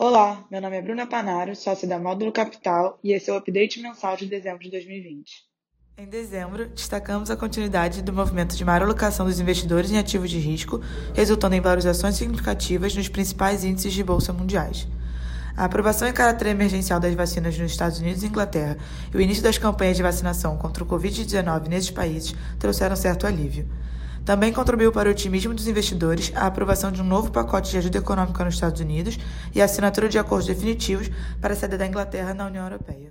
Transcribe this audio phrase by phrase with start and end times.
[0.00, 3.82] Olá, meu nome é Bruna Panaro, sócia da Módulo Capital, e esse é o update
[3.82, 5.42] mensal de dezembro de 2020.
[5.98, 10.38] Em dezembro, destacamos a continuidade do movimento de maior alocação dos investidores em ativos de
[10.38, 10.80] risco,
[11.14, 14.86] resultando em valorizações significativas nos principais índices de bolsa mundiais.
[15.56, 18.78] A aprovação em caráter emergencial das vacinas nos Estados Unidos e Inglaterra
[19.12, 23.68] e o início das campanhas de vacinação contra o Covid-19 nesses países trouxeram certo alívio.
[24.28, 27.96] Também contribuiu para o otimismo dos investidores a aprovação de um novo pacote de ajuda
[27.96, 29.18] econômica nos Estados Unidos
[29.54, 31.10] e a assinatura de acordos definitivos
[31.40, 33.10] para a sede da Inglaterra na União Europeia.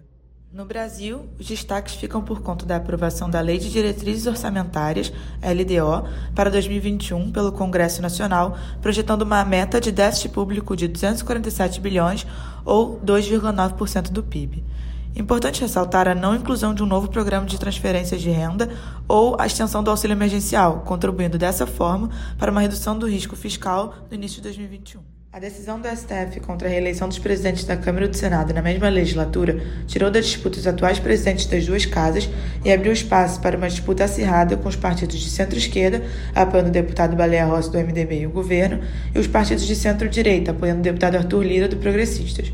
[0.54, 6.08] No Brasil, os destaques ficam por conta da aprovação da Lei de Diretrizes Orçamentárias, LDO,
[6.36, 12.28] para 2021 pelo Congresso Nacional, projetando uma meta de déficit público de 247 bilhões
[12.64, 14.64] ou 2,9% do PIB.
[15.20, 18.70] Importante ressaltar a não inclusão de um novo programa de transferência de renda
[19.08, 23.96] ou a extensão do auxílio emergencial, contribuindo dessa forma para uma redução do risco fiscal
[24.12, 25.02] no início de 2021.
[25.34, 28.62] A decisão do STF contra a reeleição dos presidentes da Câmara e do Senado na
[28.62, 32.30] mesma legislatura tirou da disputa os atuais presidentes das duas casas
[32.64, 37.16] e abriu espaço para uma disputa acirrada com os partidos de centro-esquerda, apoiando o deputado
[37.16, 38.84] Baleia Rossi do MDB e o governo,
[39.16, 42.54] e os partidos de centro-direita, apoiando o deputado Arthur Lira do Progressistas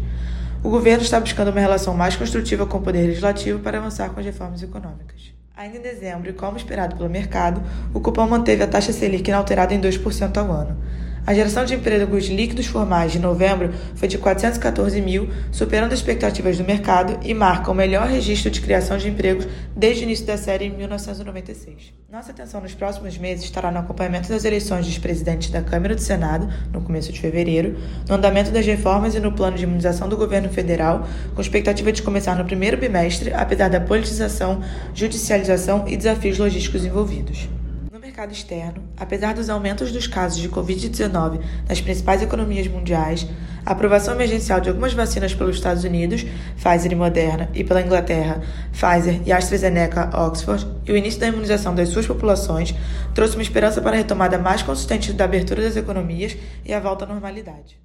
[0.63, 4.19] o governo está buscando uma relação mais construtiva com o Poder Legislativo para avançar com
[4.21, 5.33] as reformas econômicas.
[5.55, 7.61] Ainda em dezembro, e como esperado pelo mercado,
[7.93, 10.77] o cupom manteve a taxa Selic inalterada em 2% ao ano.
[11.25, 16.57] A geração de empregos líquidos formais de novembro foi de 414 mil, superando as expectativas
[16.57, 20.35] do mercado e marca o melhor registro de criação de empregos desde o início da
[20.35, 21.93] série em 1996.
[22.11, 25.95] Nossa atenção nos próximos meses estará no acompanhamento das eleições dos presidentes da Câmara e
[25.95, 27.77] do Senado, no começo de fevereiro,
[28.09, 32.01] no andamento das reformas e no plano de imunização do governo federal, com expectativa de
[32.01, 34.61] começar no primeiro bimestre, apesar da politização,
[34.93, 37.47] judicialização e desafios logísticos envolvidos
[38.23, 43.27] mercado externo, apesar dos aumentos dos casos de Covid-19 nas principais economias mundiais,
[43.65, 48.41] a aprovação emergencial de algumas vacinas pelos Estados Unidos, Pfizer e Moderna, e pela Inglaterra,
[48.71, 52.73] Pfizer e AstraZeneca Oxford, e o início da imunização das suas populações
[53.13, 57.03] trouxe uma esperança para a retomada mais consistente da abertura das economias e a volta
[57.03, 57.77] à normalidade.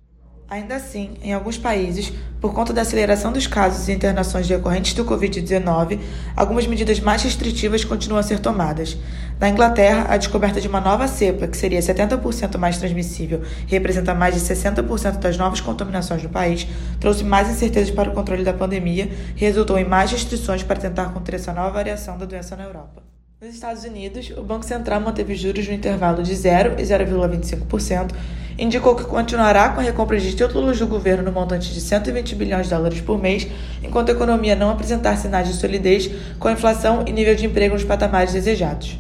[0.50, 2.10] Ainda assim, em alguns países,
[2.40, 6.00] por conta da aceleração dos casos e internações decorrentes do Covid-19,
[6.34, 8.96] algumas medidas mais restritivas continuam a ser tomadas.
[9.38, 14.14] Na Inglaterra, a descoberta de uma nova cepa, que seria 70% mais transmissível e representa
[14.14, 16.66] mais de 60% das novas contaminações no país,
[16.98, 21.12] trouxe mais incertezas para o controle da pandemia e resultou em mais restrições para tentar
[21.12, 23.07] conter essa nova variação da doença na Europa.
[23.40, 28.10] Nos Estados Unidos, o Banco Central manteve juros no intervalo de 0 e 0,25%,
[28.58, 32.64] indicou que continuará com a recompra de títulos do governo no montante de 120 bilhões
[32.64, 33.46] de dólares por mês,
[33.80, 37.74] enquanto a economia não apresentar sinais de solidez com a inflação e nível de emprego
[37.74, 38.98] nos patamares desejados.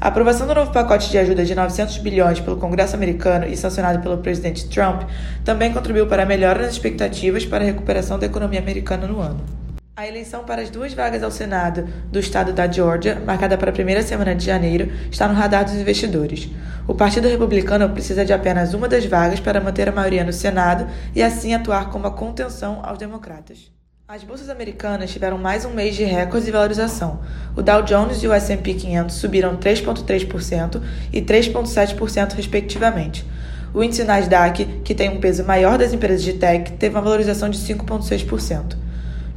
[0.00, 4.00] A aprovação do novo pacote de ajuda de 900 bilhões pelo Congresso americano e sancionado
[4.00, 5.02] pelo presidente Trump
[5.44, 9.65] também contribuiu para a melhora nas expectativas para a recuperação da economia americana no ano.
[9.96, 13.72] A eleição para as duas vagas ao Senado do estado da Georgia, marcada para a
[13.72, 16.50] primeira semana de janeiro, está no radar dos investidores.
[16.86, 20.86] O Partido Republicano precisa de apenas uma das vagas para manter a maioria no Senado
[21.14, 23.72] e assim atuar como a contenção aos democratas.
[24.06, 27.20] As bolsas americanas tiveram mais um mês de recordes de valorização.
[27.56, 33.24] O Dow Jones e o S&P 500 subiram 3,3% e 3,7% respectivamente.
[33.72, 37.48] O índice Nasdaq, que tem um peso maior das empresas de tech, teve uma valorização
[37.48, 38.84] de 5,6%.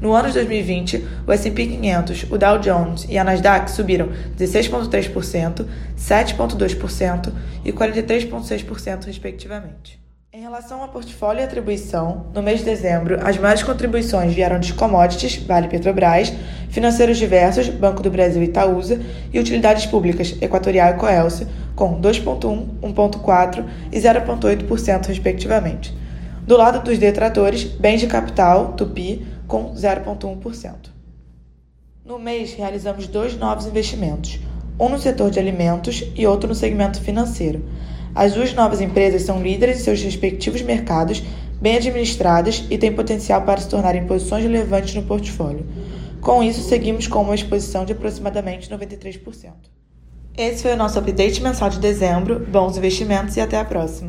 [0.02, 5.66] No ano de 2020, o S&P 500, o Dow Jones e a Nasdaq subiram 16,3%,
[5.98, 7.34] 7,2%
[7.66, 10.00] e 43,6%, respectivamente.
[10.32, 14.74] Em relação ao portfólio e atribuição, no mês de dezembro, as maiores contribuições vieram de
[14.74, 16.32] commodities, Vale Petrobras,
[16.70, 19.02] financeiros diversos, Banco do Brasil e Itaúsa,
[19.34, 21.46] e utilidades públicas, Equatorial e Coelce,
[21.76, 25.94] com 2,1%, 1,4% e 0,8%, respectivamente.
[26.48, 30.76] Do lado dos detratores, bens de capital, Tupi, com 0,1%.
[32.06, 34.40] No mês, realizamos dois novos investimentos,
[34.80, 37.66] um no setor de alimentos e outro no segmento financeiro.
[38.14, 41.24] As duas novas empresas são líderes em seus respectivos mercados,
[41.60, 45.66] bem administradas e têm potencial para se tornarem posições relevantes no portfólio.
[46.22, 49.52] Com isso, seguimos com uma exposição de aproximadamente 93%.
[50.38, 52.40] Esse foi o nosso update mensal de dezembro.
[52.40, 54.08] Bons investimentos e até a próxima!